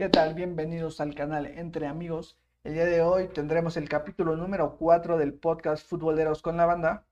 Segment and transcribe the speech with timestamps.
[0.00, 0.32] ¿Qué tal?
[0.32, 2.38] Bienvenidos al canal Entre Amigos.
[2.64, 7.04] El día de hoy tendremos el capítulo número 4 del podcast Futboleros con la Banda.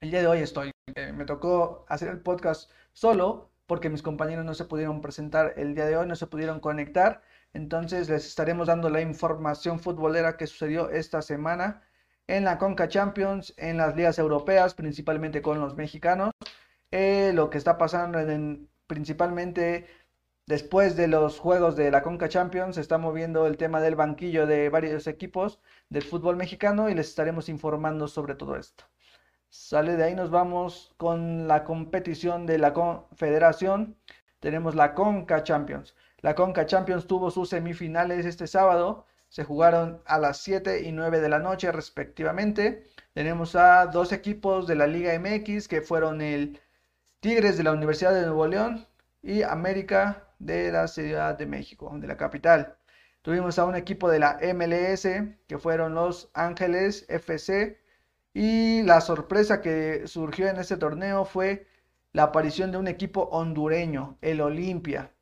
[0.00, 4.46] El día de hoy estoy, eh, me tocó hacer el podcast solo porque mis compañeros
[4.46, 7.20] no se pudieron presentar el día de hoy, no se pudieron conectar.
[7.52, 11.82] Entonces les estaremos dando la información futbolera que sucedió esta semana
[12.28, 16.30] en la Conca Champions, en las ligas europeas, principalmente con los mexicanos.
[16.92, 19.86] Eh, lo que está pasando en, principalmente
[20.46, 24.46] después de los juegos de la Conca Champions, se está moviendo el tema del banquillo
[24.46, 28.84] de varios equipos del fútbol mexicano y les estaremos informando sobre todo esto.
[29.54, 33.98] Sale de ahí, nos vamos con la competición de la Confederación.
[34.40, 35.94] Tenemos la Conca Champions.
[36.22, 39.04] La Conca Champions tuvo sus semifinales este sábado.
[39.28, 42.86] Se jugaron a las 7 y 9 de la noche respectivamente.
[43.12, 46.58] Tenemos a dos equipos de la Liga MX que fueron el
[47.20, 48.86] Tigres de la Universidad de Nuevo León
[49.22, 52.76] y América de la Ciudad de México, de la capital.
[53.22, 55.06] Tuvimos a un equipo de la MLS
[55.46, 57.78] que fueron los Ángeles FC
[58.34, 61.66] y la sorpresa que surgió en este torneo fue
[62.12, 65.12] la aparición de un equipo hondureño, el Olimpia.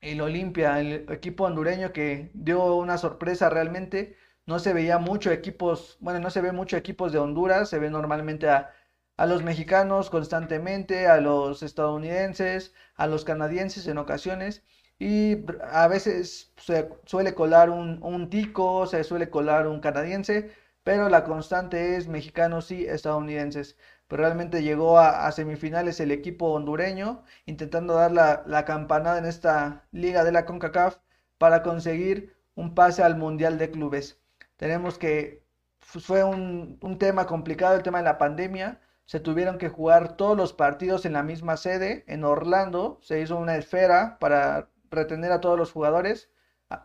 [0.00, 4.16] El Olimpia, el equipo hondureño que dio una sorpresa realmente.
[4.46, 7.90] No se veía mucho equipos, bueno, no se ve mucho equipos de Honduras, se ve
[7.90, 8.70] normalmente a
[9.18, 14.62] a los mexicanos constantemente, a los estadounidenses, a los canadienses en ocasiones.
[14.98, 20.52] Y a veces se suele colar un, tico, se suele colar un canadiense,
[20.84, 23.76] pero la constante es mexicanos y estadounidenses.
[24.06, 30.24] Pero realmente llegó a, semifinales el equipo hondureño, intentando dar la, campanada en esta liga
[30.24, 30.98] de la CONCACAF
[31.38, 34.20] para conseguir un pase al Mundial de Clubes.
[34.56, 35.44] Tenemos que
[35.80, 40.36] fue un, un tema complicado el tema de la pandemia, se tuvieron que jugar todos
[40.36, 42.98] los partidos en la misma sede, en Orlando.
[43.00, 46.28] Se hizo una esfera para retener a todos los jugadores,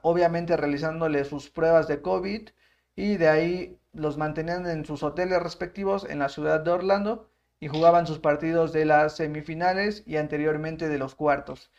[0.03, 2.51] obviamente realizándole sus pruebas de COVID
[2.95, 7.29] y de ahí los mantenían en sus hoteles respectivos en la ciudad de Orlando
[7.59, 11.71] y jugaban sus partidos de las semifinales y anteriormente de los cuartos.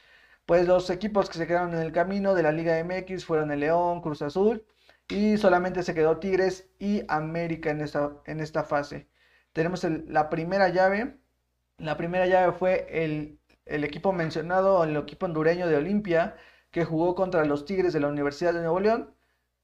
[0.45, 3.61] Pues los equipos que se quedaron en el camino de la Liga MX fueron el
[3.61, 4.67] León, Cruz Azul
[5.09, 9.09] y solamente se quedó Tigres y América en esta, en esta fase.
[9.55, 11.17] Tenemos la primera llave.
[11.79, 16.37] La primera llave fue el, equipo mencionado, el equipo hondureño de Olimpia,
[16.71, 19.15] que jugó contra los Tigres de la Universidad de Nuevo León.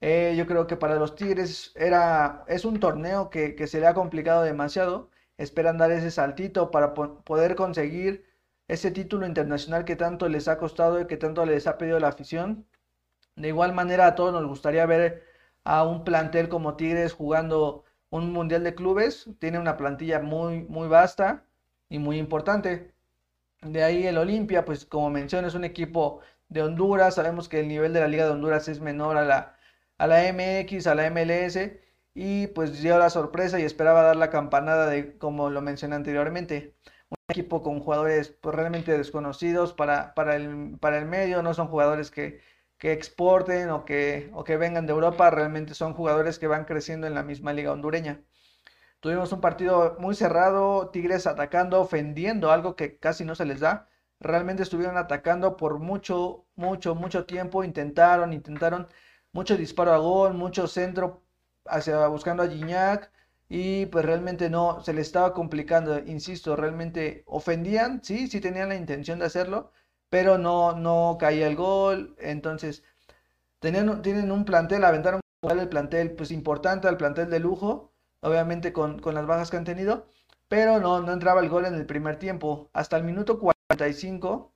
[0.01, 3.95] Eh, yo creo que para los Tigres era, es un torneo que, se le ha
[3.95, 5.11] complicado demasiado.
[5.39, 8.25] Esperan dar ese saltito para poder conseguir
[8.69, 12.09] ese título internacional que tanto les ha costado y que tanto les ha pedido la
[12.09, 12.67] afición.
[13.37, 15.25] De igual manera a todos nos gustaría ver
[15.65, 20.89] a un plantel como Tigres jugando un mundial de clubes, tiene una plantilla muy, muy
[20.89, 21.45] vasta
[21.89, 22.93] y muy importante.
[23.63, 27.17] De ahí el Olimpia, pues como mencioné, es un equipo de Honduras.
[27.17, 29.57] Sabemos que el nivel de la Liga de Honduras es menor a la,
[29.99, 31.59] a la MX, a la MLS.
[32.15, 36.75] Y pues dio la sorpresa y esperaba dar la campanada de, como lo mencioné anteriormente,
[37.09, 41.43] un equipo con jugadores pues, realmente desconocidos para, para, el, para el medio.
[41.43, 42.41] No son jugadores que,
[42.81, 47.07] que exporten o que, o que vengan de Europa, realmente son jugadores que van creciendo
[47.07, 48.23] en la misma liga hondureña.
[49.01, 53.89] Tuvimos un partido muy cerrado, Tigres atacando, ofendiendo, algo que casi no se les da.
[54.19, 57.65] Realmente estuvieron atacando por mucho, mucho, mucho tiempo.
[57.65, 58.89] Intentaron, intentaron
[59.33, 61.23] mucho disparo a gol, mucho centro
[61.67, 63.13] hacia buscando a Gignac.
[63.49, 65.99] Y pues realmente no, se les estaba complicando.
[65.99, 69.73] Insisto, realmente ofendían, sí, sí tenían la intención de hacerlo,
[70.11, 72.17] pero no, no caía el gol.
[72.21, 72.83] Entonces,
[73.61, 78.99] tenían, tienen un plantel, aventaron el plantel pues importante, al plantel de lujo, obviamente con,
[79.01, 80.07] con, las bajas que han tenido,
[80.49, 82.71] pero no, no entraba el gol en el primer tiempo.
[82.75, 84.53] Hasta el minuto 45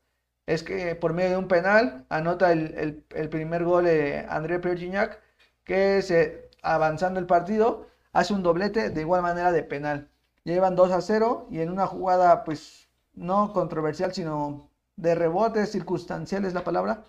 [0.47, 5.19] es que por medio de un penal anota el, el, primer gol de André Pierre
[5.65, 10.11] que se, avanzando el partido hace un doblete de igual manera de penal.
[10.45, 16.45] Llevan 2 a 0 y en una jugada pues no controversial, sino de rebote, circunstancial
[16.45, 17.05] es la palabra,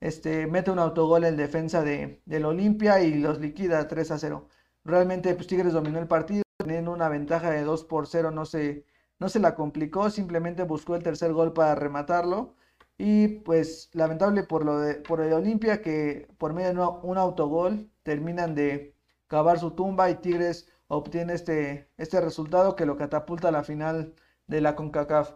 [0.00, 4.48] este, mete un autogol en defensa de, del Olimpia y los liquida 3 a 0.
[4.84, 8.86] Realmente pues, Tigres dominó el partido, teniendo una ventaja de 2 por 0, no se,
[9.18, 12.54] no se la complicó, simplemente buscó el tercer gol para rematarlo.
[12.98, 17.90] Y pues lamentable por, lo de, por el Olimpia que por medio de un autogol
[18.02, 18.94] terminan de
[19.26, 24.14] cavar su tumba y Tigres obtiene este, este resultado que lo catapulta a la final
[24.48, 25.32] de la CONCACAF.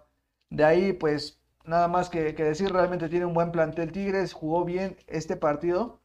[0.51, 4.97] De ahí pues nada más que, decir, realmente tiene un buen plantel Tigres, jugó bien
[5.07, 6.01] este partido.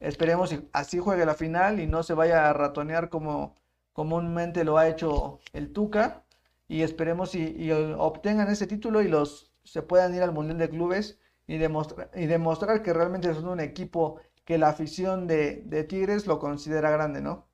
[0.00, 3.56] Esperemos que así juegue la final y no se vaya a ratonear como
[3.92, 6.24] comúnmente lo ha hecho el Tuca.
[6.68, 11.18] Y esperemos y, obtengan ese título y los se puedan ir al Mundial de Clubes
[11.46, 16.90] y, demostrar, y que realmente son un equipo que la afición de, Tigres lo considera
[16.90, 17.48] grande, ¿no?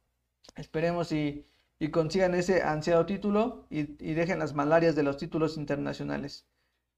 [0.57, 1.47] Esperemos y,
[1.93, 6.47] consigan ese ansiado título y, y dejen las malarias de los títulos internacionales.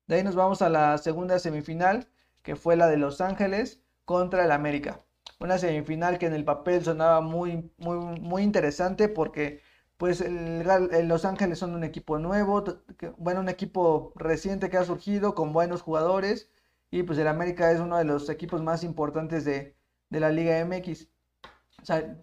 [0.08, 2.08] De ahí nos vamos a la segunda semifinal,
[2.42, 5.02] que fue la de Los Ángeles contra el América.
[5.38, 9.60] Una semifinal que en el papel sonaba muy, muy, muy interesante porque
[9.98, 10.64] pues el,
[11.08, 12.64] Los Ángeles son un equipo nuevo,
[13.18, 16.48] bueno, un equipo reciente que ha surgido con buenos jugadores
[16.90, 19.76] y pues el América es uno de los equipos más importantes de,
[20.10, 21.08] la Liga MX.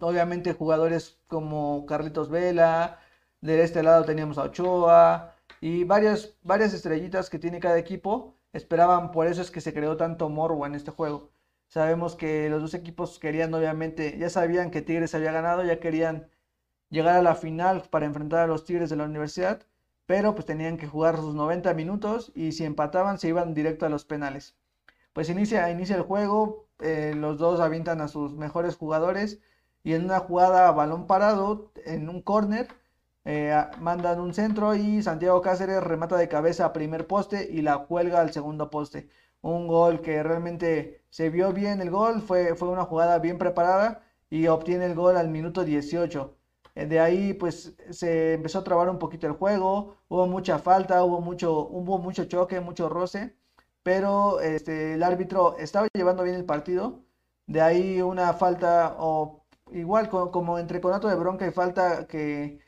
[0.00, 2.98] Obviamente jugadores como Carlitos Vela,
[3.40, 8.34] de este lado teníamos a Ochoa y varias, varias estrellitas que tiene cada equipo.
[8.52, 11.30] Esperaban, por eso es que se creó tanto morbo en este juego.
[11.68, 16.30] Sabemos que los dos equipos querían, obviamente, ya sabían que Tigres había ganado, ya querían
[16.90, 19.62] llegar a la final para enfrentar a los Tigres de la universidad,
[20.06, 23.88] pero pues tenían que jugar sus 90 minutos y si empataban se iban directo a
[23.88, 24.56] los penales.
[25.12, 29.40] Pues inicia, inicia el juego, eh, los dos avientan a sus mejores jugadores
[29.82, 32.68] y en una jugada a balón parado, en un córner,
[33.26, 37.78] eh, mandan un centro y Santiago Cáceres remata de cabeza a primer poste y la
[37.78, 39.08] cuelga al segundo poste.
[39.42, 44.02] Un gol que realmente se vio bien el gol, fue, fue una jugada bien preparada
[44.30, 46.36] y obtiene el gol al minuto 18.
[46.76, 51.02] Eh, de ahí pues se empezó a trabar un poquito el juego, hubo mucha falta,
[51.04, 53.34] hubo mucho, hubo mucho choque, mucho roce,
[53.82, 57.02] pero este, el árbitro estaba llevando bien el partido.
[57.46, 62.60] De ahí una falta, o igual como, entre conato de bronca y falta que,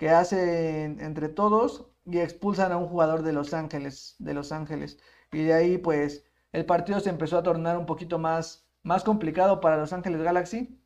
[0.00, 4.98] que hacen entre todos y expulsan a un jugador de Los Ángeles, de Los Ángeles.
[5.32, 9.60] Y de ahí pues el partido se empezó a tornar un poquito más, más complicado
[9.60, 10.80] para Los Ángeles Galaxy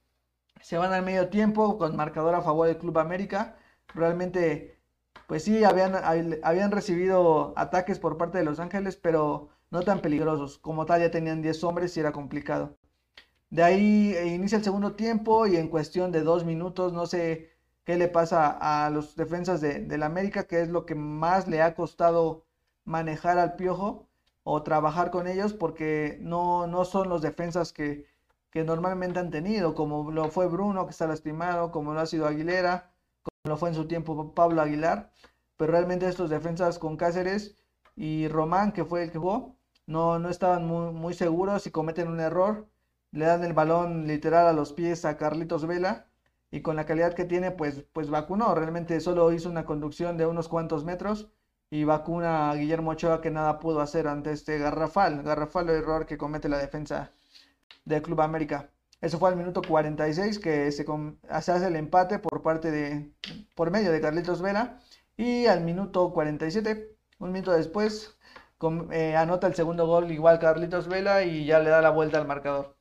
[0.60, 3.56] se van al medio tiempo con marcador a favor del Club América.
[3.94, 4.80] Realmente,
[5.26, 5.94] pues sí, habían,
[6.42, 10.58] habían recibido ataques por parte de Los Ángeles, pero no tan peligrosos.
[10.58, 12.78] Como tal, ya tenían 10 hombres y era complicado.
[13.50, 17.53] De ahí eh, inicia el segundo tiempo y en cuestión de dos minutos, no sé
[17.84, 21.62] qué le pasa a los defensas de, del América, que es lo que más le
[21.62, 22.44] ha costado
[22.84, 24.08] manejar al Piojo
[24.42, 28.06] o trabajar con ellos, porque no, no son los defensas que,
[28.50, 32.26] que normalmente han tenido, como lo fue Bruno, que está lastimado, como lo ha sido
[32.26, 32.92] Aguilera,
[33.22, 35.10] como lo fue en su tiempo Pablo Aguilar,
[35.56, 37.56] pero realmente estos defensas con Cáceres
[37.96, 42.08] y Román, que fue el que jugó, no, no estaban muy, muy seguros y cometen
[42.08, 42.66] un error,
[43.12, 46.06] le dan el balón literal a los pies a Carlitos Vela
[46.54, 50.24] y con la calidad que tiene, pues, pues vacunó, realmente solo hizo una conducción de
[50.26, 51.28] unos cuantos metros
[51.68, 56.16] y vacuna a Guillermo Ochoa que nada pudo hacer ante este garrafal, garrafal error que
[56.16, 57.10] comete la defensa
[57.84, 58.70] del Club América.
[59.00, 60.86] Eso fue al minuto 46 que se,
[61.28, 63.12] hace el empate por parte de,
[63.56, 64.78] por medio de Carlitos Vela.
[65.16, 68.16] Y al minuto 47, un minuto después,
[68.92, 72.28] eh, anota el segundo gol igual Carlitos Vela y ya le da la vuelta al
[72.28, 72.76] marcador.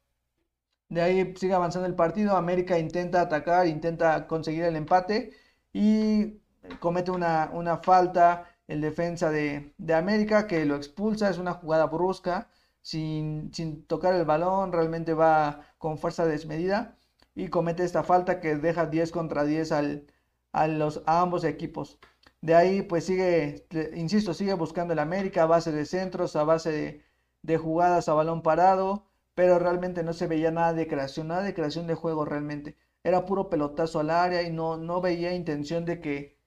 [0.89, 2.35] De ahí sigue avanzando el partido.
[2.37, 5.31] América intenta atacar, intenta conseguir el empate
[5.73, 6.39] y
[6.79, 11.29] comete una, una falta el defensa de, de América que lo expulsa.
[11.29, 12.49] Es una jugada brusca
[12.83, 13.51] sin,
[13.87, 16.97] tocar el balón, realmente va con fuerza desmedida
[17.35, 20.07] y comete esta falta que deja 10 contra 10 al,
[20.51, 21.99] a, los, ambos equipos.
[22.41, 27.03] De ahí pues sigue, insisto, sigue buscando el América a base de centros, a base
[27.41, 31.53] de, jugadas a balón parado, pero realmente no se veía nada de creación, nada de
[31.53, 32.77] creación de juego realmente.
[33.03, 36.37] Era puro pelotazo al área y no, no veía intención de que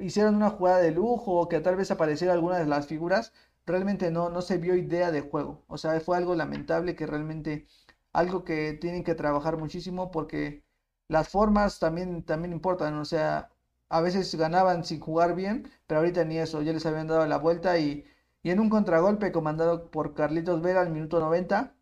[0.00, 3.32] hicieran una jugada de lujo o que tal vez apareciera alguna de las figuras,
[3.66, 5.64] realmente no, no se vio idea de juego.
[5.68, 7.66] O sea, fue algo lamentable que realmente
[8.12, 10.64] algo que tienen que trabajar muchísimo porque
[11.08, 12.94] las formas también, también importan.
[12.94, 13.50] O sea,
[13.88, 17.38] a veces ganaban sin jugar bien, pero ahorita ni eso, ya les habían dado la
[17.38, 18.04] vuelta y,
[18.42, 21.74] y en un contragolpe comandado por Carlitos Vera al minuto 90,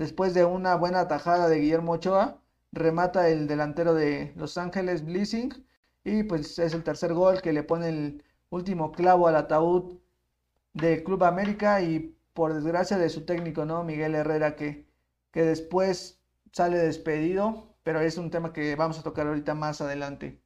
[0.00, 2.40] después de una buena tajada de Guillermo Ochoa,
[2.72, 5.52] remata el delantero de Los Ángeles Blissing
[6.04, 9.98] y pues es el tercer gol que le pone el último clavo al ataúd
[10.72, 13.84] del Club América y por desgracia de su técnico, ¿no?
[13.84, 14.86] Miguel Herrera, que,
[15.32, 16.18] que después
[16.52, 20.40] sale despedido, pero es un tema que vamos a tocar ahorita más adelante.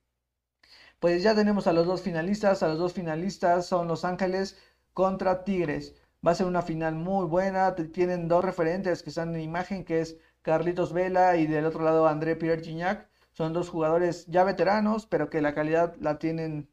[0.98, 4.58] Pues ya tenemos a los dos finalistas, a los dos finalistas son Los Ángeles
[4.94, 5.94] contra Tigres.
[6.26, 10.00] Va a ser una final muy buena, tienen dos referentes que están en imagen, que
[10.00, 13.08] es Carlitos Vela y del otro lado André Pierre Gignac.
[13.32, 16.68] Son dos jugadores ya veteranos, pero que la calidad la tienen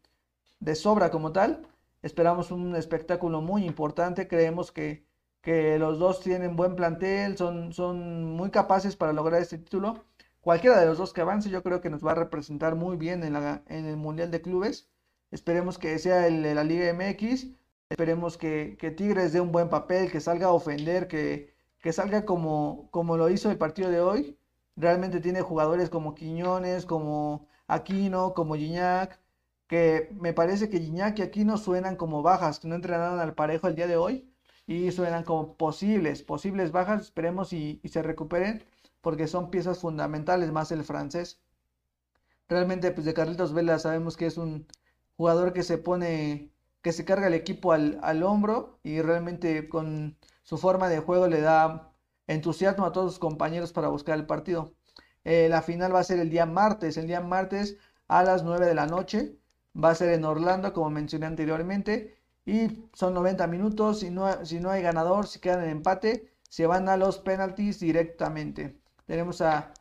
[0.59, 1.67] de sobra como tal.
[2.01, 4.27] Esperamos un espectáculo muy importante.
[4.27, 5.05] Creemos que,
[5.41, 10.05] que los dos tienen buen plantel, son, son muy capaces para lograr este título.
[10.41, 13.23] Cualquiera de los dos que avance, yo creo que nos va a representar muy bien
[13.23, 14.89] en, la, en el Mundial de Clubes.
[15.31, 17.47] Esperemos que sea el de la Liga MX,
[17.91, 22.25] Esperemos que, que Tigres dé un buen papel, que salga a ofender, que, que salga
[22.25, 24.37] como, como lo hizo el partido de hoy.
[24.77, 29.19] Realmente tiene jugadores como Quiñones, como Aquino, como Gignac,
[29.67, 33.67] que me parece que Gignac y Aquino suenan como bajas, que no entrenaron al parejo
[33.67, 34.31] el día de hoy
[34.67, 37.01] y suenan como posibles, posibles bajas.
[37.01, 38.63] Esperemos y, y se recuperen
[39.01, 41.41] porque son piezas fundamentales más el francés.
[42.47, 44.67] Realmente, pues de Carlitos Vela sabemos que es un
[45.17, 50.17] jugador que se pone, que se carga el equipo al, al hombro y realmente con
[50.43, 51.93] su forma de juego le da
[52.27, 54.73] entusiasmo a todos sus compañeros para buscar el partido.
[55.23, 58.65] Eh, la final va a ser el día martes, el día martes a las 9
[58.65, 59.37] de la noche.
[59.81, 62.17] Va a ser en Orlando, como mencioné anteriormente.
[62.45, 63.99] Y son 90 minutos.
[63.99, 67.79] Si no, si no hay ganador, si quedan en empate, se van a los penalties
[67.79, 68.79] directamente.
[69.05, 69.73] Tenemos a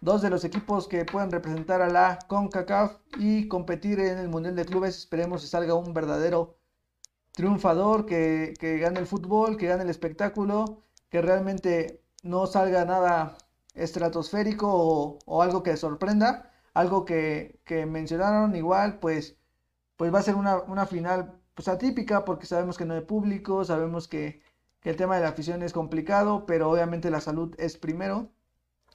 [0.00, 4.56] dos de los equipos que pueden representar a la CONCACAF y competir en el Mundial
[4.56, 4.98] de Clubes.
[4.98, 6.56] Esperemos que salga un verdadero
[7.32, 13.36] triunfador, que, gane el fútbol, que gane el espectáculo, que realmente no salga nada
[13.74, 19.36] estratosférico o, algo que sorprenda, algo que, mencionaron igual, pues,
[19.96, 24.08] pues va a ser una, final pues atípica porque sabemos que no hay público, sabemos
[24.08, 24.42] que,
[24.80, 28.30] que el tema de la afición es complicado, pero obviamente la salud es primero.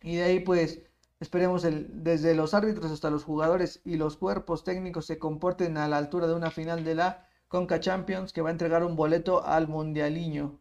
[0.02, 0.82] Y de ahí pues
[1.20, 5.88] esperemos el, desde los árbitros hasta los jugadores y los cuerpos técnicos se comporten a
[5.88, 9.46] la altura de una final de la Conca Champions que va a entregar un boleto
[9.46, 10.60] al Mundialiño.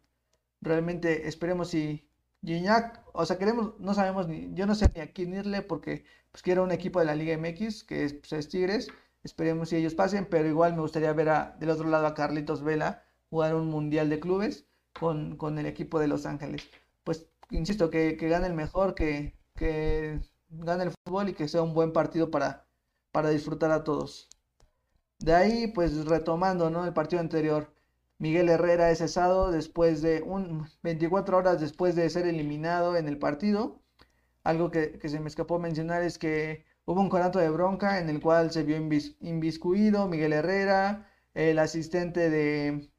[0.61, 2.09] Realmente esperemos si
[2.45, 6.05] Gignac, o sea, queremos, no sabemos ni, yo no sé ni a quién irle porque
[6.33, 8.89] pues quiero un equipo de la Liga MX que es, pues, Tigres.
[9.25, 12.63] Esperemos si ellos pasen, pero igual me gustaría ver a, del otro lado a Carlitos
[12.63, 14.67] Vela jugar un Mundial de Clubes
[14.99, 16.69] con, con el equipo de Los Ángeles.
[17.51, 21.93] Insisto, que, gane el mejor, que, que gane el fútbol y que sea un buen
[21.93, 22.67] partido para,
[23.13, 24.29] para disfrutar a todos.
[25.19, 26.85] De ahí, pues retomando ¿no?
[26.85, 27.73] el partido anterior,
[28.19, 33.19] Miguel Herrera es cesado después de un 24 horas después de ser eliminado en el
[33.19, 33.81] partido.
[34.45, 38.21] Algo que, se me escapó mencionar es que hubo un conato de bronca en el
[38.21, 42.91] cual se vio inviscuido Miguel Herrera, el asistente de,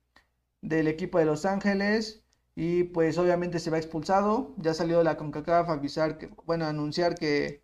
[0.62, 2.24] del equipo de Los Ángeles,
[2.60, 4.54] y pues obviamente se va expulsado.
[4.58, 7.64] Ya salió la CONCACAF a avisar que, bueno, anunciar que,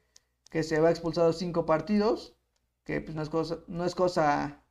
[0.49, 2.35] que se va expulsado cinco partidos
[2.85, 4.63] que pues no es cosa, no es cosa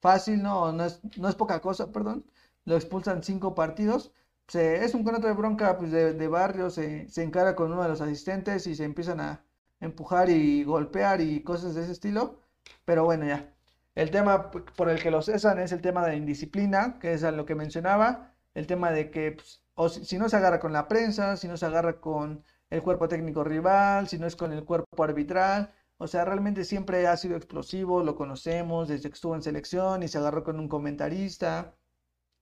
[0.00, 0.72] fácil, ¿no?
[0.72, 2.24] No es, no es poca cosa, perdón.
[2.64, 4.12] Lo expulsan cinco partidos.
[4.48, 7.88] Se, es un contrato de bronca pues, de, barrio, se, se, encara con uno de
[7.90, 9.44] los asistentes y se empiezan a
[9.80, 12.40] empujar y golpear y cosas de ese estilo.
[12.84, 13.52] Pero bueno, ya.
[13.94, 17.32] El tema por el que lo cesan es el tema de indisciplina, que es a
[17.32, 18.31] lo que mencionaba.
[18.54, 21.56] El tema de que pues, o si, no se agarra con la prensa, si no
[21.56, 26.06] se agarra con el cuerpo técnico rival, si no es con el cuerpo arbitral, o
[26.08, 30.18] sea, realmente siempre ha sido explosivo, lo conocemos desde que estuvo en selección y se
[30.18, 31.76] agarró con un comentarista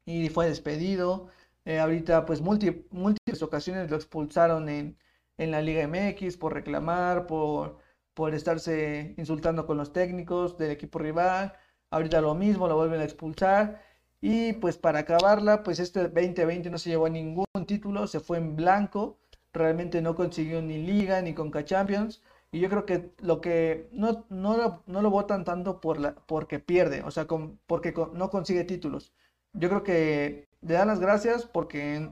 [0.06, 1.28] y fue despedido.
[1.64, 4.98] Eh, ahorita, pues, múltiples ocasiones lo expulsaron en,
[5.38, 7.78] en, la Liga MX por reclamar, por,
[8.14, 11.54] por estarse insultando con los técnicos del equipo rival.
[11.90, 13.82] Ahorita lo mismo, lo vuelven a expulsar.
[14.20, 18.56] Y pues para acabarla, pues este 2020 no se llevó ningún título, se fue en
[18.56, 19.18] blanco.
[19.52, 22.22] Realmente no consiguió ni Liga ni Conca Champions.
[22.52, 26.14] Y yo creo que lo que no, no, lo, no lo votan tanto por la,
[26.26, 27.26] porque pierde, o sea,
[27.66, 29.12] porque no consigue títulos.
[29.52, 32.10] Yo creo que le dan las gracias porque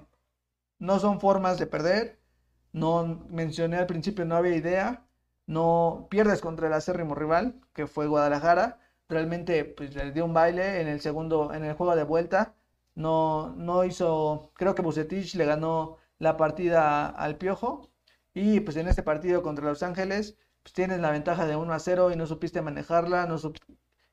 [0.79, 2.19] no son formas de perder.
[2.73, 5.07] No mencioné al principio, no había idea.
[5.47, 8.81] No pierdes contra el acérrimo rival, que fue Guadalajara.
[9.09, 12.55] Realmente pues, le dio un baile en el segundo, en el juego de vuelta.
[12.95, 17.91] No, no hizo, creo que Bucetich le ganó la partida al Piojo
[18.35, 21.79] y pues en este partido contra Los Ángeles, pues tienes la ventaja de 1 a
[21.79, 23.27] 0 y no supiste manejarla.
[23.27, 23.37] No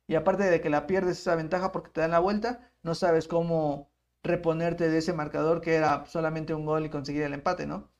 [0.07, 3.27] Y aparte de que la pierdes esa ventaja porque te dan la vuelta, no sabes
[3.27, 3.91] cómo
[4.23, 7.91] reponerte de ese marcador que era solamente un gol y conseguir el empate, ¿no?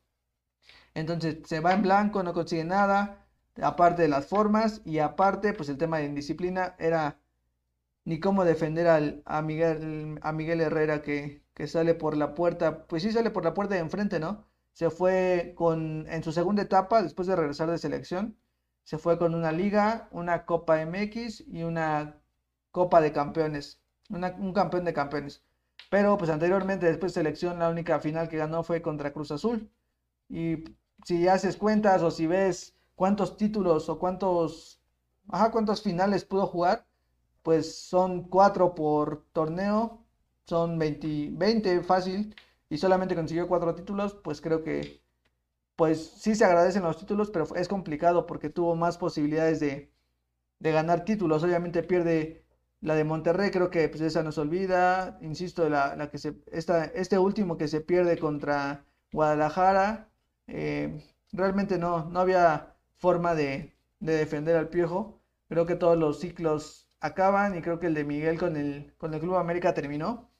[0.94, 3.25] Entonces se va en blanco, no consigue nada,
[3.62, 7.18] aparte de las formas y aparte, pues el tema de indisciplina era
[8.04, 12.86] ni cómo defender al, a, Miguel, a Miguel Herrera que, que sale por la puerta,
[12.86, 14.46] pues sí sale por la puerta de enfrente, ¿no?
[14.76, 18.36] se fue con, en su segunda etapa, después de regresar de selección,
[18.84, 22.20] se fue con una liga, una Copa MX y una
[22.72, 25.42] Copa de Campeones, un campeón de campeones.
[25.88, 29.70] Pero pues anteriormente, después de selección, la única final que ganó fue contra Cruz Azul.
[30.28, 30.64] Y
[31.06, 34.80] si haces cuentas o si ves cuántos títulos o cuántos,
[35.28, 36.86] ajá, cuántos finales pudo jugar,
[37.42, 40.04] pues son cuatro por torneo,
[40.46, 42.34] son 20, 20 fácil
[42.68, 45.00] y solamente consiguió cuatro títulos, pues creo que,
[45.76, 49.92] pues sí se agradecen los títulos, pero es complicado porque tuvo más posibilidades de,
[50.60, 51.44] ganar títulos.
[51.44, 52.44] Obviamente pierde
[52.80, 55.18] La de Monterrey creo que pues esa nos olvida.
[55.22, 60.08] Insisto, la, la que se, esta, este último que se pierde contra Guadalajara.
[60.46, 65.22] Eh, realmente no, no había forma de, de, defender al Piojo.
[65.48, 69.14] Creo que todos los ciclos acaban y creo que el de Miguel con el, con
[69.14, 70.30] el Club América terminó.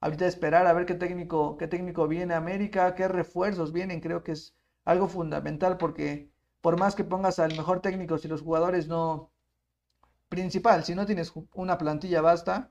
[0.00, 4.00] Ahorita esperar a ver qué técnico, qué técnico viene a América, qué refuerzos vienen.
[4.00, 8.42] Creo que es algo fundamental porque por más que pongas al mejor técnico, si los
[8.42, 9.32] jugadores no,
[10.32, 12.70] principal, si no tienes una plantilla basta,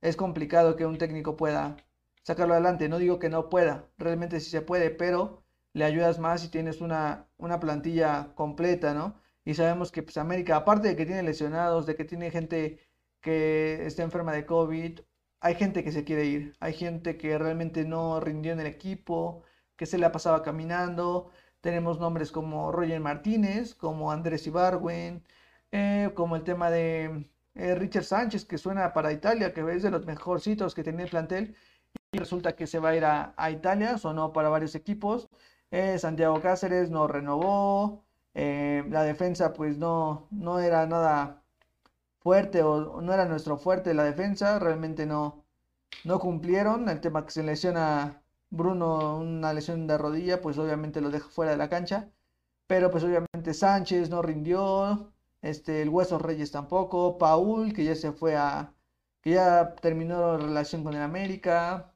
[0.00, 1.76] es complicado que un técnico pueda
[2.22, 2.88] sacarlo adelante.
[2.88, 6.80] No digo que no pueda, realmente sí se puede, pero le ayudas más si tienes
[6.80, 9.20] una, una plantilla completa, ¿no?
[9.44, 12.80] Y sabemos que pues América, aparte de que tiene lesionados, de que tiene gente
[13.20, 15.00] que está enferma de COVID,
[15.40, 19.42] hay gente que se quiere ir, hay gente que realmente no rindió en el equipo,
[19.76, 21.30] que se le ha pasado caminando.
[21.60, 25.24] Tenemos nombres como Roger Martínez, como Andrés Ibarwen,
[25.72, 29.90] eh, como el tema de eh, Richard Sánchez, que suena para Italia, que es de
[29.90, 31.56] los mejorcitos que tenía el plantel,
[32.12, 35.28] y resulta que se va a ir a, Italia, sonó para varios equipos.
[35.70, 41.42] Eh, Santiago Cáceres no renovó, la defensa pues no, no era nada
[42.20, 45.44] fuerte o no era nuestro fuerte la defensa, realmente no,
[46.04, 46.88] no cumplieron.
[46.88, 51.52] El tema que se lesiona Bruno, una lesión de rodilla, pues obviamente lo deja fuera
[51.52, 52.10] de la cancha.
[52.66, 55.12] Pero pues obviamente Sánchez no rindió,
[55.42, 58.72] este, el Hueso Reyes tampoco, Paul, que ya se fue a,
[59.22, 61.92] que ya terminó la relación con el América,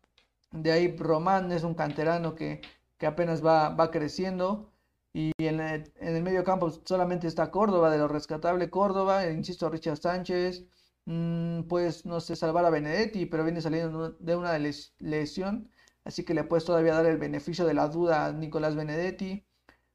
[0.52, 2.60] de ahí Román es un canterano que,
[2.98, 4.72] que apenas va, va creciendo,
[5.12, 9.70] y en el, en el medio campo solamente está Córdoba, de lo rescatable Córdoba, insisto,
[9.70, 10.64] Richard Sánchez,
[11.06, 15.70] mm, pues no sé, salvar a Benedetti, pero viene saliendo de una lesión,
[16.04, 19.46] así que le puedes todavía dar el beneficio de la duda a Nicolás Benedetti.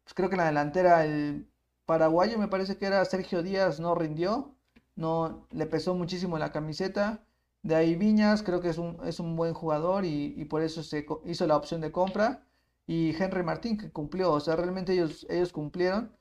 [0.04, 1.50] Pues creo que en la delantera el
[1.86, 4.56] paraguayo, me parece que era Sergio Díaz, no rindió,
[4.96, 7.24] no le pesó muchísimo la camiseta.
[7.64, 11.06] De ahí Viñas, creo que es un, es un buen jugador y, por eso se
[11.26, 12.46] hizo la opción de compra.
[12.89, 16.12] Y Henry Martín, que cumplió, o sea, realmente ellos, ellos cumplieron.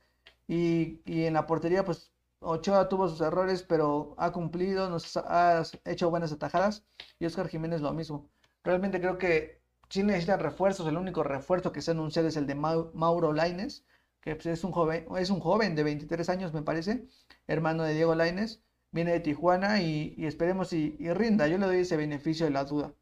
[0.46, 6.11] Y, en la portería, pues Ochoa tuvo sus errores, pero ha cumplido, nos ha hecho
[6.11, 6.85] buenas atajadas.
[7.18, 8.31] Y Oscar Jiménez lo mismo.
[8.64, 10.87] Realmente creo que si necesitan refuerzos.
[10.88, 13.85] El único refuerzo que se ha anunciado es el de Mauro Laines
[14.20, 17.07] que pues, es, un joven, es un joven de 23 años, me parece,
[17.46, 21.46] hermano de Diego Laines, viene de Tijuana y, esperemos y, rinda.
[21.48, 22.94] Yo le doy ese beneficio de la duda.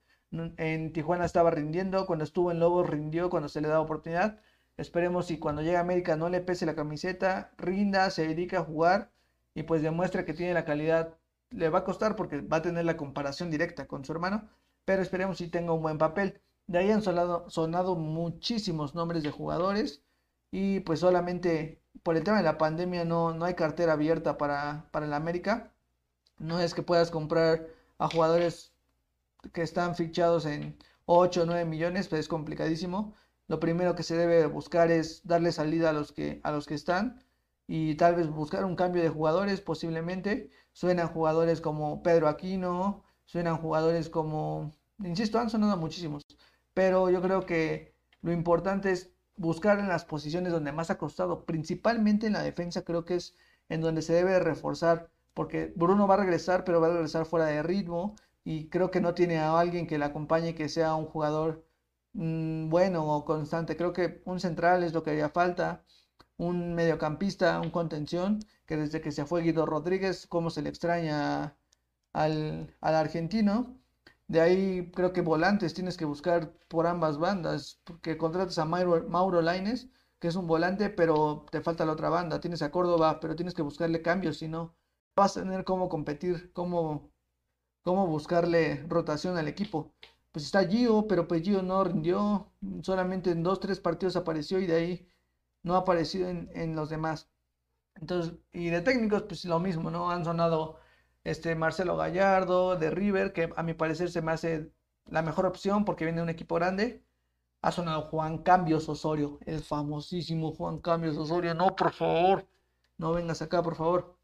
[0.57, 4.41] En Tijuana estaba rindiendo, cuando estuvo en Lobos rindió cuando se le da oportunidad.
[4.77, 8.65] Esperemos y cuando llegue a América no le pese la camiseta, rinda, se dedica a
[8.65, 9.11] jugar
[9.55, 11.17] y pues demuestra que tiene la calidad.
[11.51, 14.49] Le va a costar porque va a tener la comparación directa con su hermano,
[14.85, 16.41] pero esperemos si tenga un buen papel.
[16.67, 20.03] De ahí han sonado, sonado muchísimos nombres de jugadores
[20.51, 24.89] y pues solamente por el tema de la pandemia no, no hay cartera abierta para,
[24.93, 25.73] para América.
[26.39, 27.67] No es que puedas comprar
[27.99, 28.76] a jugadores
[29.53, 33.15] que están fichados en 8 o 9 millones, pues es complicadísimo.
[33.49, 36.75] Lo primero que se debe buscar es darle salida a los que, a los que
[36.75, 37.23] están
[37.69, 40.51] y tal vez buscar un cambio de jugadores posiblemente.
[40.73, 44.73] Suenan jugadores como Pedro Aquino, suenan jugadores como,
[45.03, 46.25] insisto, han sonado muchísimos,
[46.75, 51.45] pero yo creo que lo importante es buscar en las posiciones donde más ha costado,
[51.45, 53.35] principalmente en la defensa, creo que es
[53.69, 57.47] en donde se debe reforzar, porque Bruno va a regresar, pero va a regresar fuera
[57.47, 58.17] de ritmo
[58.47, 61.67] y creo que no tiene a alguien que le acompañe que sea un jugador
[62.15, 63.77] mm, bueno o constante.
[63.77, 65.85] Creo que un central es lo que haría falta,
[66.39, 71.57] un mediocampista, un contención, que desde que se fue Guido Rodríguez, cómo se le extraña
[72.13, 73.79] al, al argentino.
[74.29, 79.09] De ahí creo que volantes tienes que buscar por ambas bandas, porque contratas a Mauro,
[79.09, 79.89] Mauro Laines,
[80.21, 82.41] que es un volante, pero te falta la otra banda.
[82.41, 84.75] Tienes a Córdoba, pero tienes que buscarle cambios, si no,
[85.17, 87.11] vas a tener cómo competir, cómo,
[87.87, 89.93] cómo buscarle rotación al equipo.
[90.33, 92.51] Pues está Gio, pero pues Gio no rindió,
[92.83, 95.09] solamente en dos, tres partidos apareció y de ahí
[95.63, 97.31] no ha aparecido en, en los demás.
[97.97, 100.11] Entonces, y de técnicos, pues lo mismo, ¿no?
[100.11, 100.79] Han sonado
[101.25, 104.73] este Marcelo Gallardo de River, que a mi parecer se me hace
[105.07, 107.05] la mejor opción porque viene de un equipo grande.
[107.63, 111.55] Ha sonado Juan Cambios Osorio, el famosísimo Juan Cambios Osorio.
[111.55, 112.47] No, por favor,
[112.99, 114.16] no vengas acá, por favor.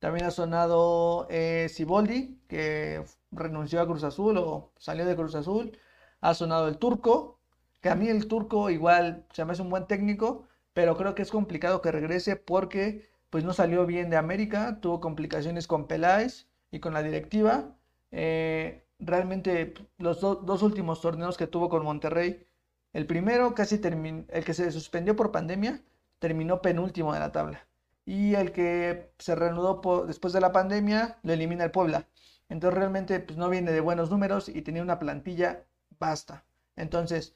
[0.00, 5.78] También ha sonado eh, Siboldi, que renunció a Cruz Azul o salió de Cruz Azul.
[6.22, 7.38] Ha sonado el Turco,
[7.80, 11.22] que a mí el Turco igual se me hace un buen técnico, pero creo que
[11.22, 16.48] es complicado que regrese porque pues no salió bien de América, tuvo complicaciones con Peláez
[16.70, 17.76] y con la directiva.
[18.10, 22.46] Eh, realmente los dos últimos torneos que tuvo con Monterrey,
[22.92, 25.82] el primero casi terminó, el que se suspendió por pandemia,
[26.18, 27.69] terminó penúltimo de la tabla.
[28.10, 32.08] Y el que se reanudó después de la pandemia, lo elimina el Puebla.
[32.48, 35.64] Entonces realmente pues, no viene de buenos números y tenía una plantilla
[36.00, 36.44] basta.
[36.74, 37.34] Entonces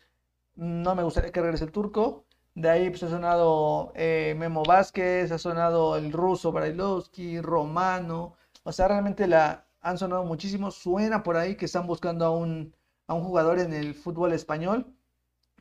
[0.56, 2.26] no me gustaría que regrese el turco.
[2.56, 8.34] De ahí pues, ha sonado eh, Memo Vázquez, ha sonado el ruso Brailovsky, Romano.
[8.64, 10.72] O sea, realmente la, han sonado muchísimo.
[10.72, 12.74] Suena por ahí que están buscando a un,
[13.06, 14.92] a un jugador en el fútbol español,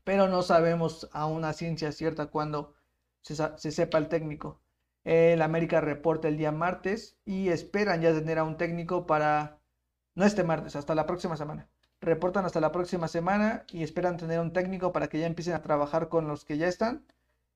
[0.04, 2.74] pero no sabemos a una ciencia cierta cuándo
[3.22, 4.63] se, se sepa el técnico.
[5.04, 9.60] El América reporta el día martes y esperan ya tener a un técnico para,
[10.16, 11.68] no este martes, hasta la próxima semana.
[12.02, 15.62] Reportan hasta la próxima semana y esperan tener un técnico para que ya empiecen a
[15.62, 17.06] trabajar con los que ya están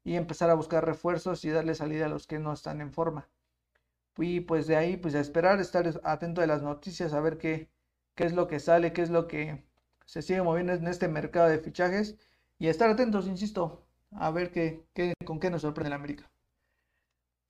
[0.03, 3.29] y empezar a buscar refuerzos y darle salida a los que no están en forma.
[4.17, 7.69] Y pues de ahí, pues a esperar, estar atento de las noticias, a ver qué,
[8.15, 9.63] qué es lo que sale, qué es lo que
[10.05, 12.17] se sigue moviendo en este mercado de fichajes
[12.60, 16.29] y estar atentos, insisto, a ver qué, qué con qué nos sorprende el América.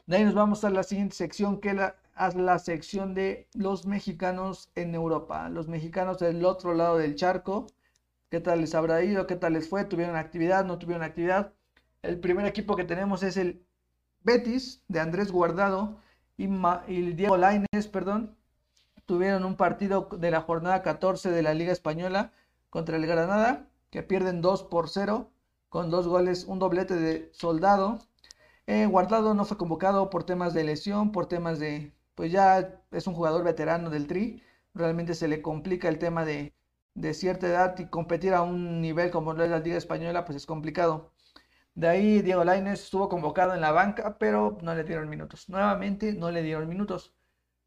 [0.08, 1.76] De ahí nos vamos a la siguiente sección, que es
[2.36, 5.50] la, sección de los mexicanos en Europa.
[5.50, 7.68] Los mexicanos del otro lado del charco.
[8.30, 9.28] ¿Qué tal les habrá ido?
[9.28, 9.84] ¿Qué tal les fue?
[9.84, 10.64] ¿Tuvieron actividad?
[10.64, 11.52] ¿No tuvieron actividad?
[12.04, 13.62] El primer equipo que tenemos es el
[14.24, 15.98] Betis de Andrés Guardado
[16.38, 16.46] y,
[16.88, 18.38] y Diego Lainez, perdón.
[19.06, 22.32] Tuvieron un partido de la jornada 14 de la Liga Española
[22.70, 25.30] contra el Granada, que pierden 2 por 0
[25.68, 28.00] con dos goles, un doblete de Soldado
[28.68, 33.08] eh, Guardado no fue convocado por temas de lesión, por temas de, pues ya es
[33.08, 36.54] un jugador veterano del Tri, realmente se le complica el tema de,
[36.94, 40.36] de cierta edad y competir a un nivel como lo es la Liga Española, pues
[40.38, 41.14] es complicado.
[41.76, 45.50] De ahí Diego Lainez estuvo convocado en la banca, pero no le dieron minutos.
[45.50, 47.16] Nuevamente no le dieron minutos.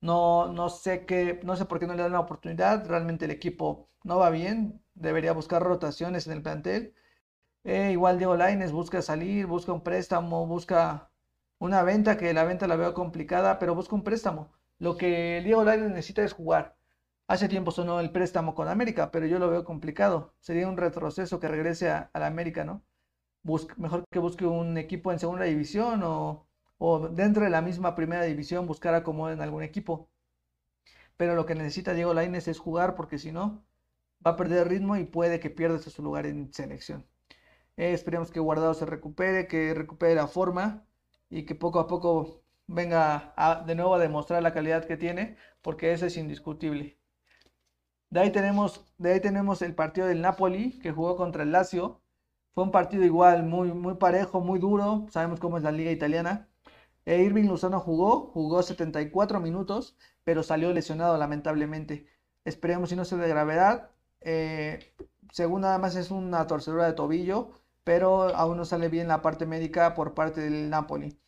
[0.00, 2.86] No, no sé qué, no sé por qué no le dan la oportunidad.
[2.88, 4.82] Realmente el equipo no va bien.
[4.94, 6.94] Debería buscar rotaciones en el plantel.
[7.64, 11.10] Eh, igual Diego Laines busca salir, busca un préstamo, busca
[11.58, 14.52] una venta, que la venta la veo complicada, pero busca un préstamo.
[14.78, 16.76] Lo que Diego Laines necesita es jugar.
[17.28, 20.34] Hace tiempo sonó el préstamo con América, pero yo lo veo complicado.
[20.40, 22.82] Sería un retroceso que regrese a, la América, ¿no?
[23.78, 26.46] mejor que busque un equipo en segunda división o,
[26.78, 30.10] o dentro de la misma primera división buscar acomodo en algún equipo.
[31.16, 33.64] Pero lo que necesita Diego Laines es jugar porque si no,
[34.26, 37.06] va a perder ritmo y puede que pierda su lugar en selección.
[37.80, 40.84] Eh, esperemos que Guardado se recupere, que recupere la forma
[41.30, 43.34] y que poco a poco venga
[43.66, 46.98] de nuevo a demostrar la calidad que tiene, porque eso es indiscutible.
[48.10, 52.02] De ahí tenemos, de ahí tenemos el partido del Napoli que jugó contra el Lazio.
[52.54, 55.06] Fue un partido igual, muy, muy parejo, muy duro.
[55.10, 56.50] Sabemos cómo es la liga italiana.
[57.06, 62.06] E Irving Lozano jugó, jugó 74 minutos, pero salió lesionado lamentablemente.
[62.44, 63.90] Esperemos si no sea de gravedad.
[64.20, 64.94] Eh,
[65.32, 67.52] según nada más es una torcedura de tobillo
[67.84, 71.18] pero aún no sale bien la parte médica por parte del Napoli.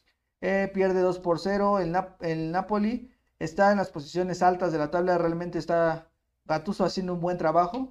[0.40, 4.90] Eh, pierde 2 por 0, el, el, Napoli está en las posiciones altas de la
[4.90, 6.10] tabla, realmente está
[6.44, 7.88] Gattuso haciendo un buen trabajo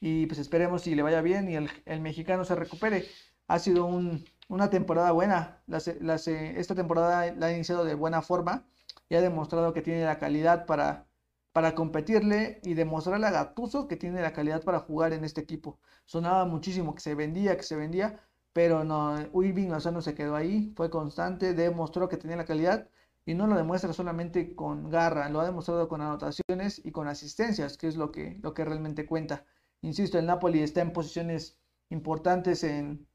[0.00, 3.06] y pues esperemos si le vaya bien y el, mexicano se recupere.
[3.48, 8.66] Ha sido una temporada buena, esta temporada la ha iniciado de buena forma
[9.08, 11.06] y ha demostrado que tiene la calidad para
[11.54, 15.78] para competirle y demostrarle a Gatuso que tiene la calidad para jugar en este equipo.
[16.04, 18.20] Sonaba muchísimo que se vendía, que se vendía,
[18.52, 22.90] pero no, Irving no se quedó ahí, fue constante, demostró que tenía la calidad
[23.24, 27.78] y no lo demuestra solamente con garra, lo ha demostrado con anotaciones y con asistencias,
[27.78, 29.44] que es lo que, lo que realmente cuenta.
[29.80, 31.56] Insisto, el Napoli está en posiciones
[31.88, 33.06] importantes en,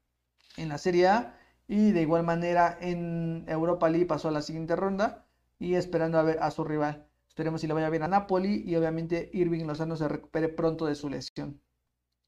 [0.56, 4.76] en la Serie A y de igual manera en Europa League pasó a la siguiente
[4.76, 5.26] ronda
[5.58, 7.09] y esperando a ver a su rival.
[7.40, 10.94] Esperemos si le vaya bien a Napoli y obviamente Irving Lozano se recupere pronto de
[10.94, 11.58] su lesión.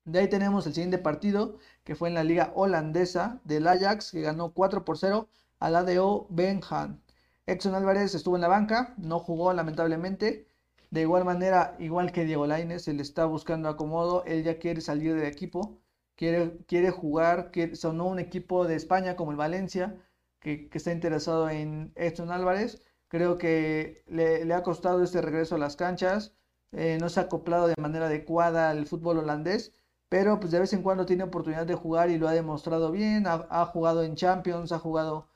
[0.07, 4.23] De ahí tenemos el siguiente partido que fue en la liga holandesa del Ajax que
[4.23, 7.03] ganó 4 por 0 al ADO Benhan.
[7.45, 10.49] Exxon Álvarez estuvo en la banca, no jugó lamentablemente.
[10.91, 15.15] De igual manera, igual que Diego Lainez, él está buscando acomodo, él ya quiere salir
[15.15, 15.79] del equipo,
[16.17, 19.95] quiere, quiere jugar, que sonó un equipo de España como el Valencia,
[20.41, 25.59] que, que está interesado en Exxon Álvarez Creo que le, ha costado este regreso a
[25.59, 26.33] las canchas,
[26.73, 29.75] eh, no se ha acoplado de manera adecuada al fútbol holandés,
[30.09, 33.27] pero pues de vez en cuando tiene oportunidad de jugar y lo ha demostrado bien,
[33.27, 35.29] ha, jugado en Champions, ha jugado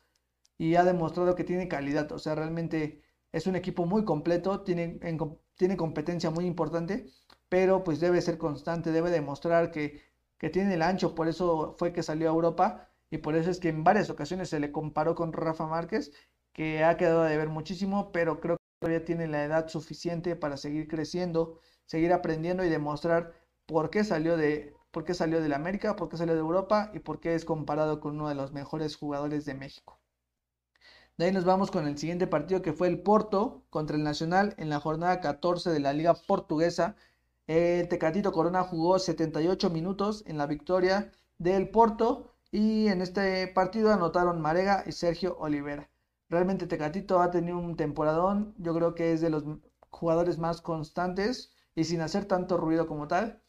[0.57, 4.99] y ha demostrado que tiene calidad, o sea, realmente es un equipo muy completo, tiene,
[5.57, 7.11] tiene competencia muy importante,
[7.51, 10.01] pero pues debe ser constante, debe demostrar que,
[10.39, 13.61] que tiene el ancho, por eso fue que salió a Europa y por eso es
[13.61, 16.13] que en varias ocasiones se le comparó con Rafa Márquez
[16.57, 20.57] que ha quedado de ver muchísimo, pero creo que todavía tiene la edad suficiente para
[20.57, 23.35] seguir creciendo, seguir aprendiendo y demostrar
[23.67, 26.91] por qué salió de por qué salió de la América, por qué salió de Europa
[26.95, 30.01] y por qué es comparado con uno de los mejores jugadores de México.
[31.19, 34.55] De ahí nos vamos con el siguiente partido que fue el Porto contra el Nacional
[34.57, 36.97] en la jornada 14 de la Liga Portuguesa.
[37.47, 43.93] El Tecatito Corona jugó 78 minutos en la victoria del Porto y en este partido
[43.93, 45.91] anotaron Marega y Sergio Olivera.
[46.29, 49.45] Realmente Tecatito ha tenido un temporadón, yo creo que es de los
[49.91, 53.41] jugadores más constantes y sin hacer tanto ruido como tal.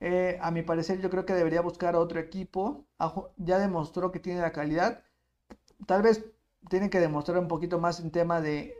[0.00, 2.86] Eh, a mi parecer yo creo que debería buscar otro equipo.
[3.36, 5.02] Ya demostró que tiene la calidad.
[5.86, 6.24] Tal vez
[6.68, 8.74] tiene que demostrar un poquito más en tema de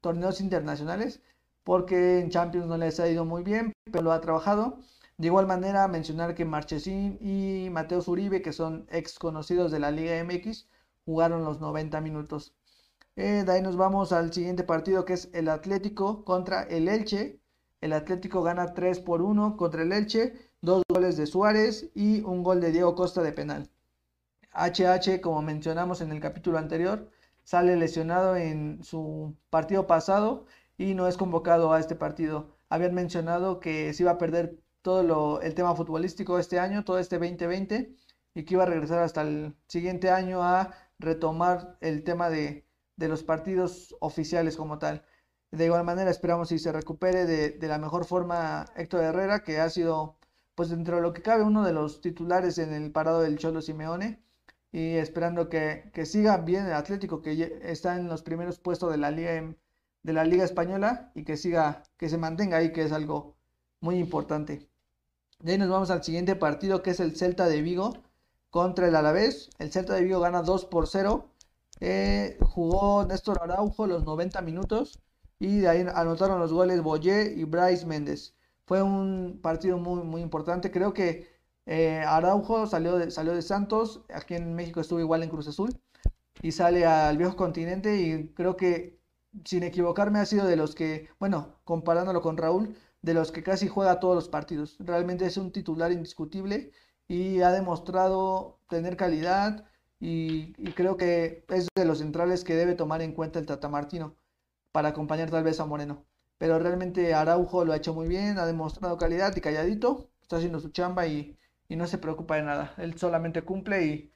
[0.00, 1.20] torneos internacionales
[1.64, 4.78] porque en Champions no les ha ido muy bien, pero lo ha trabajado.
[5.18, 9.90] De igual manera, mencionar que Marchesín y Mateo Zuribe, que son ex conocidos de la
[9.90, 10.68] Liga MX,
[11.04, 12.54] jugaron los 90 minutos.
[13.16, 17.40] Eh, de ahí nos vamos al siguiente partido que es el Atlético contra el Elche.
[17.80, 22.42] El Atlético gana 3 por 1 contra el Elche, dos goles de Suárez y un
[22.42, 23.70] gol de Diego Costa de penal.
[24.52, 27.10] HH, como mencionamos en el capítulo anterior,
[27.44, 30.46] sale lesionado en su partido pasado
[30.76, 32.56] y no es convocado a este partido.
[32.68, 37.18] Habían mencionado que se iba a perder todo el tema futbolístico este año, todo este
[37.18, 37.94] 2020,
[38.34, 42.66] y que iba a regresar hasta el siguiente año a retomar el tema de,
[43.08, 45.04] los partidos oficiales como tal.
[45.50, 49.68] De igual manera, esperamos si se recupere de, la mejor forma Héctor Herrera, que ha
[49.70, 50.16] sido,
[50.54, 53.62] pues dentro de lo que cabe, uno de los titulares en el parado del Cholo
[53.62, 54.22] Simeone.
[54.72, 59.10] Y esperando que, siga bien el Atlético, que está en los primeros puestos de la
[59.10, 59.32] Liga,
[60.02, 63.36] de la Liga Española y que siga, que se mantenga ahí, que es algo
[63.80, 64.68] muy importante.
[65.40, 67.94] De ahí nos vamos al siguiente partido que es el Celta de Vigo
[68.50, 69.50] contra el Alavés.
[69.58, 71.29] El Celta de Vigo gana 2 por 0.
[71.80, 75.00] Eh, jugó Néstor Araujo los 90 minutos
[75.38, 78.34] y de ahí anotaron los goles Boyé y Bryce Méndez.
[78.66, 80.70] Fue un partido muy, muy importante.
[80.70, 81.28] Creo que
[81.66, 84.04] eh, Araujo salió de, salió de Santos.
[84.14, 85.70] Aquí en México estuvo igual en Cruz Azul.
[86.42, 88.98] Y sale al viejo continente y creo que,
[89.44, 93.68] sin equivocarme, ha sido de los que, bueno, comparándolo con Raúl, de los que casi
[93.68, 94.76] juega todos los partidos.
[94.80, 96.72] Realmente es un titular indiscutible
[97.08, 99.69] y ha demostrado tener calidad
[100.00, 104.16] y, creo que es de los centrales que debe tomar en cuenta el Tata Martino
[104.72, 106.06] para acompañar tal vez a Moreno.
[106.38, 110.60] Pero realmente Araujo lo ha hecho muy bien, ha demostrado calidad y calladito, está haciendo
[110.60, 111.36] su chamba y,
[111.68, 112.74] no se preocupa de nada.
[112.78, 114.12] Él solamente cumple y,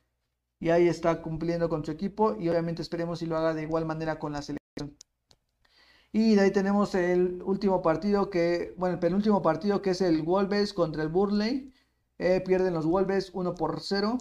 [0.59, 3.85] y ahí está cumpliendo con su equipo y obviamente esperemos si lo haga de igual
[3.85, 4.97] manera con la selección.
[6.13, 10.23] Y de ahí tenemos el último partido que, bueno, el penúltimo partido que es el
[10.23, 11.73] Wolves contra el Burnley.
[12.19, 14.19] Eh, pierden los Wolves 1 por 0.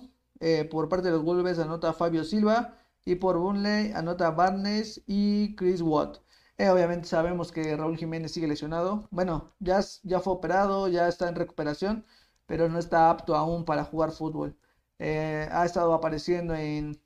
[0.48, 5.56] Eh, por parte de los Wolves anota Fabio Silva y por Burnley anota Barnes y
[5.56, 6.18] Chris Watt.
[6.58, 9.08] Eh, obviamente sabemos que Raúl Jiménez sigue lesionado.
[9.12, 12.06] Bueno, ya, ya fue operado, ya está en recuperación,
[12.46, 14.58] pero no está apto aún para jugar fútbol.
[15.00, 17.00] ha estado apareciendo en,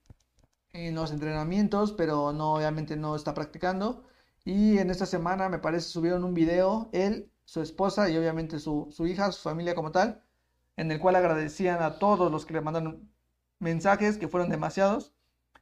[0.74, 4.04] en los entrenamientos, pero no, obviamente no está practicando.
[4.46, 8.90] Y en esta semana me parece subieron un video, él, su esposa y obviamente su,
[9.08, 10.24] hija, su familia como tal,
[10.78, 13.12] en el cual agradecían a todos los que le mandaron
[13.60, 15.14] mensajes, que fueron demasiados,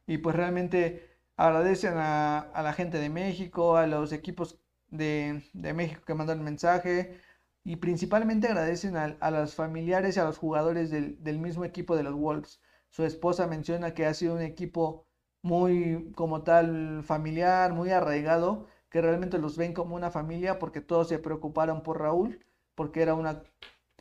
[0.06, 6.14] y pues realmente agradecen a, la gente de México, a los equipos de, México que
[6.14, 7.20] mandan mensaje,
[7.64, 11.96] y principalmente agradecen a, a los familiares y a los jugadores del, del mismo equipo
[11.96, 12.60] de los Wolves.
[12.90, 15.06] Su esposa menciona que ha sido un equipo
[15.42, 21.08] muy como tal familiar, muy arraigado que realmente los ven como una familia porque todos
[21.08, 23.42] se preocuparon por Raúl, porque era una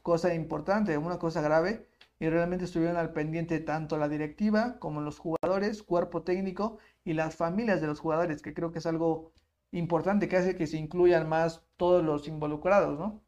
[0.04, 1.88] cosa importante, una cosa grave,
[2.20, 7.36] y realmente estuvieron al pendiente tanto la directiva como los jugadores, cuerpo técnico y las
[7.36, 9.34] familias de los jugadores, que creo que es algo
[9.72, 13.22] importante que hace que se incluyan más todos los involucrados, ¿no?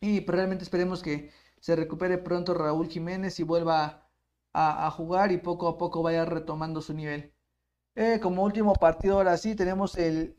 [0.00, 4.08] Y pues, realmente esperemos que se recupere pronto Raúl Jiménez y vuelva
[4.52, 7.32] a, jugar y poco a poco vaya retomando su nivel.
[7.96, 10.36] Eh, como último partido, ahora sí, tenemos el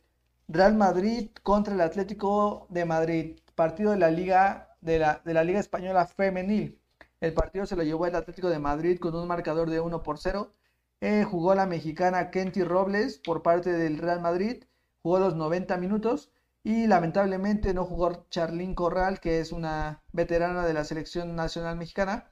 [0.48, 5.44] Real Madrid contra el Atlético de Madrid, partido de la Liga, de la, de la
[5.44, 6.80] Liga Española Femenil.
[7.20, 10.18] El partido se lo llevó el Atlético de Madrid con un marcador de 1 por
[10.18, 10.54] 0.
[11.02, 14.64] Eh, jugó la mexicana Kenty Robles por parte del Real Madrid,
[15.02, 16.32] jugó los 90 minutos
[16.64, 22.30] y lamentablemente no jugó Charlín Corral, que es una veterana de la selección nacional mexicana,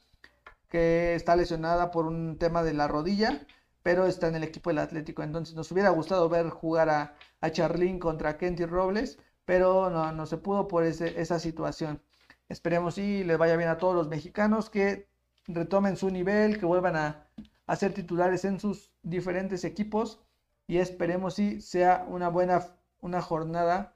[0.69, 3.45] que está lesionada por un tema de la rodilla
[3.83, 5.23] pero está en el equipo del Atlético.
[5.23, 10.25] Entonces nos hubiera gustado ver jugar a, a Charlín contra Kenty Robles, pero no, no
[10.25, 12.01] se pudo por esa situación.
[12.53, 15.07] Esperemos y les vaya bien a todos los mexicanos que
[15.47, 17.27] retomen su nivel, que vuelvan a,
[17.65, 20.21] a ser titulares en sus diferentes equipos
[20.67, 22.63] y esperemos si sea una buena
[23.01, 23.95] una jornada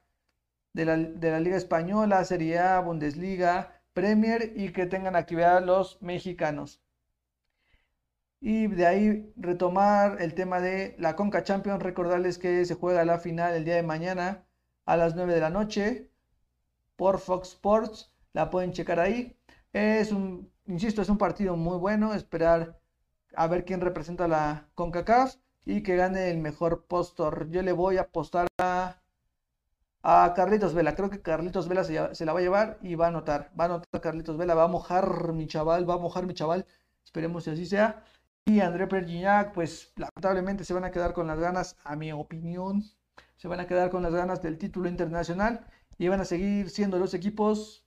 [0.72, 6.02] de la, de la Liga Española, Serie A, Bundesliga, Premier y que tengan actividad los
[6.02, 6.82] mexicanos.
[8.40, 13.20] Y de ahí retomar el tema de la Conca Champions, recordarles que se juega la
[13.20, 14.44] final el día de mañana
[14.84, 16.10] a las 9 de la noche
[16.96, 19.36] por Fox Sports, la pueden checar ahí.
[19.72, 22.78] Es un, insisto, es un partido muy bueno, esperar
[23.34, 27.50] a ver quién representa la CONCACAF y que gane el mejor postor.
[27.50, 29.00] Yo le voy a apostar a,
[30.02, 30.94] a Carlitos Vela.
[30.94, 33.52] Creo que Carlitos Vela se, la va a llevar y va a anotar.
[33.58, 36.66] Va a anotar Carlitos Vela, va a mojar mi chaval, va a mojar mi chaval.
[37.04, 38.04] Esperemos que así sea.
[38.44, 42.82] Y André Pergignac, pues lamentablemente se van a quedar con las ganas, a mi opinión,
[43.36, 45.66] se van a quedar con las ganas del título internacional
[45.98, 47.86] y van a seguir siendo los equipos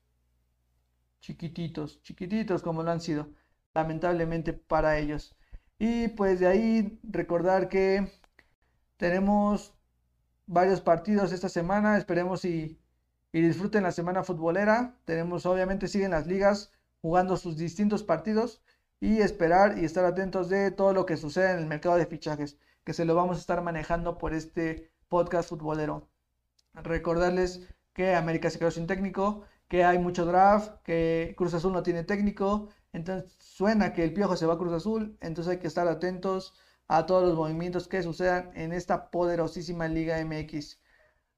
[1.21, 3.29] chiquititos, chiquititos como lo han sido,
[3.73, 5.35] lamentablemente para ellos.
[5.79, 8.11] Y pues de ahí recordar que
[8.97, 9.73] tenemos
[10.45, 12.79] varios partidos esta semana, esperemos y,
[13.31, 14.97] y disfruten la semana futbolera.
[15.05, 18.61] Tenemos, obviamente, siguen las ligas jugando sus distintos partidos
[18.99, 22.57] y esperar y estar atentos de todo lo que sucede en el mercado de fichajes,
[22.83, 26.07] que se lo vamos a estar manejando por este podcast futbolero.
[26.73, 31.81] Recordarles que América se quedó sin técnico, que hay mucho draft, que Cruz Azul no
[31.81, 35.67] tiene técnico, entonces suena que el Piojo se va a Cruz Azul, entonces hay que
[35.67, 36.53] estar atentos
[36.89, 40.81] a todos los movimientos que sucedan en esta poderosísima Liga MX.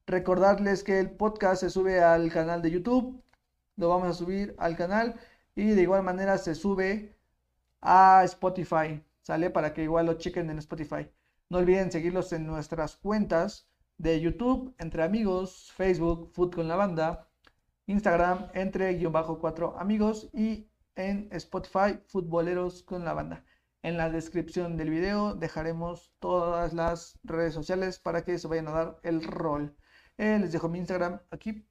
[0.07, 3.23] Recordarles que el podcast se sube al canal de YouTube,
[3.75, 5.13] lo vamos a subir al canal
[5.53, 7.15] y de igual manera se sube
[7.81, 9.51] a Spotify, ¿sale?
[9.51, 11.07] Para que igual lo chequen en Spotify.
[11.49, 13.67] No olviden seguirlos en nuestras cuentas
[13.99, 17.27] de YouTube, Entre Amigos, Facebook, Food con la Banda,
[17.87, 23.43] Instagram, entre guion bajo cuatro amigos y en Spotify, Futboleros con la Banda.
[23.81, 28.71] En la descripción del video dejaremos todas las redes sociales para que se vayan a
[28.71, 29.75] dar el rol.
[30.17, 31.67] Eh, les dejo mi Instagram aquí,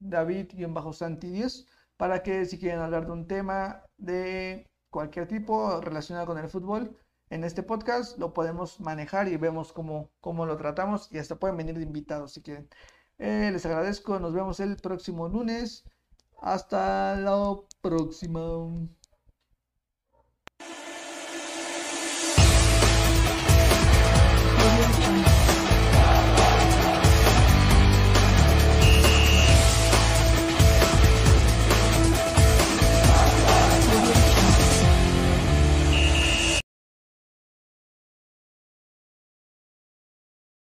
[0.00, 6.50] David-Santi10, para que si quieren hablar de un tema de cualquier tipo relacionado con el
[6.50, 6.96] fútbol,
[7.30, 11.56] en este podcast lo podemos manejar y vemos cómo, cómo lo tratamos y hasta pueden
[11.56, 12.68] venir de invitados si quieren.
[13.20, 15.84] Eh, les agradezco, nos vemos el próximo lunes.
[16.40, 18.40] Hasta la próxima.